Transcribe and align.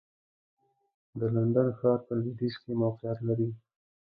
د 1.19 1.21
لندن 1.35 1.67
ښار 1.77 1.99
په 2.05 2.13
لوېدیځ 2.19 2.55
کې 2.63 2.71
موقعیت 2.81 3.19
لري. 3.27 3.49